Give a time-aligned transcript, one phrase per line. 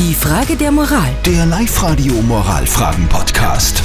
[0.00, 1.10] Die Frage der Moral.
[1.26, 3.82] Der Live-Radio Moralfragen-Podcast.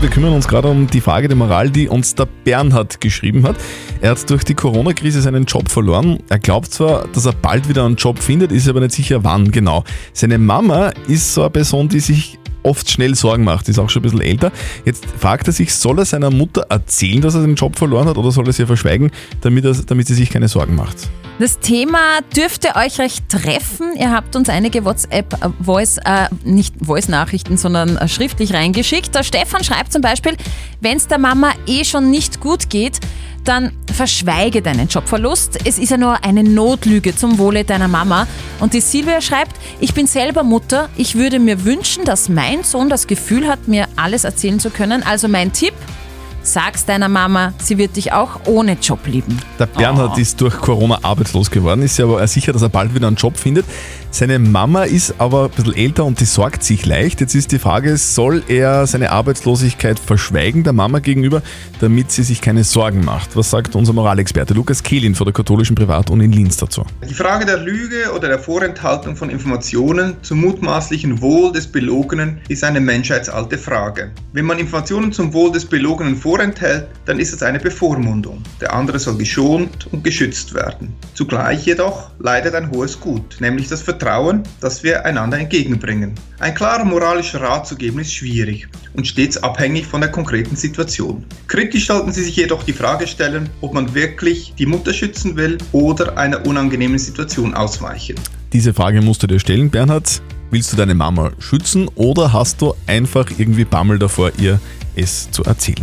[0.00, 3.56] Wir kümmern uns gerade um die Frage der Moral, die uns der Bernhard geschrieben hat.
[4.00, 6.18] Er hat durch die Corona-Krise seinen Job verloren.
[6.30, 9.50] Er glaubt zwar, dass er bald wieder einen Job findet, ist aber nicht sicher, wann
[9.50, 9.84] genau.
[10.14, 14.00] Seine Mama ist so eine Person, die sich oft schnell Sorgen macht, ist auch schon
[14.00, 14.50] ein bisschen älter.
[14.86, 18.16] Jetzt fragt er sich, soll er seiner Mutter erzählen, dass er den Job verloren hat
[18.16, 19.10] oder soll er sie verschweigen,
[19.42, 21.10] damit, er, damit sie sich keine Sorgen macht?
[21.40, 23.96] Das Thema dürfte euch recht treffen.
[23.98, 29.12] Ihr habt uns einige WhatsApp-Voice, äh, nicht Voice-Nachrichten, sondern äh, schriftlich reingeschickt.
[29.16, 30.36] Der Stefan schreibt zum Beispiel,
[30.80, 33.00] wenn es der Mama eh schon nicht gut geht,
[33.42, 35.58] dann verschweige deinen Jobverlust.
[35.66, 38.28] Es ist ja nur eine Notlüge zum Wohle deiner Mama.
[38.60, 40.88] Und die Silvia schreibt, ich bin selber Mutter.
[40.96, 45.02] Ich würde mir wünschen, dass mein Sohn das Gefühl hat, mir alles erzählen zu können.
[45.02, 45.74] Also mein Tipp,
[46.46, 49.38] Sag's deiner Mama, sie wird dich auch ohne Job lieben.
[49.58, 50.20] Der Bernhard Oh.
[50.20, 53.38] ist durch Corona arbeitslos geworden, ist ja aber sicher, dass er bald wieder einen Job
[53.38, 53.64] findet.
[54.10, 57.20] Seine Mama ist aber ein bisschen älter und die sorgt sich leicht.
[57.20, 61.42] Jetzt ist die Frage, soll er seine Arbeitslosigkeit verschweigen der Mama gegenüber,
[61.80, 63.34] damit sie sich keine Sorgen macht?
[63.36, 66.84] Was sagt unser Moralexperte Lukas Kehlin von der katholischen Privatuni in Linz dazu?
[67.08, 72.62] Die Frage der Lüge oder der Vorenthaltung von Informationen zum mutmaßlichen Wohl des Belogenen ist
[72.62, 74.12] eine menschheitsalte Frage.
[74.32, 78.42] Wenn man Informationen zum Wohl des Belogenen vorenthält, dann ist es eine Bevormundung.
[78.60, 80.92] Der andere soll geschont und geschützt werden.
[81.14, 86.14] Zugleich jedoch leidet ein hohes Gut, nämlich das Vertrauen, das wir einander entgegenbringen.
[86.40, 91.24] Ein klarer moralischer Rat zu geben ist schwierig und stets abhängig von der konkreten Situation.
[91.46, 95.58] Kritisch sollten Sie sich jedoch die Frage stellen, ob man wirklich die Mutter schützen will
[95.70, 98.16] oder einer unangenehmen Situation ausweichen.
[98.52, 100.20] Diese Frage musst du dir stellen, Bernhard.
[100.50, 104.60] Willst du deine Mama schützen oder hast du einfach irgendwie Bammel davor, ihr
[104.96, 105.82] es zu erzählen?